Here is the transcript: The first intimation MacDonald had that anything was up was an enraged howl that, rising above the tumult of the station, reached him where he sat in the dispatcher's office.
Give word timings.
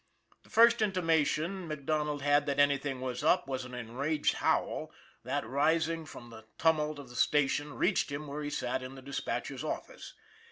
The 0.41 0.49
first 0.49 0.81
intimation 0.81 1.67
MacDonald 1.67 2.23
had 2.23 2.47
that 2.47 2.57
anything 2.57 3.01
was 3.01 3.23
up 3.23 3.47
was 3.47 3.65
an 3.65 3.75
enraged 3.75 4.33
howl 4.37 4.91
that, 5.23 5.45
rising 5.45 6.07
above 6.11 6.31
the 6.31 6.45
tumult 6.57 6.97
of 6.97 7.09
the 7.09 7.15
station, 7.15 7.73
reached 7.75 8.11
him 8.11 8.25
where 8.25 8.41
he 8.41 8.49
sat 8.49 8.81
in 8.81 8.95
the 8.95 9.03
dispatcher's 9.03 9.63
office. 9.63 10.15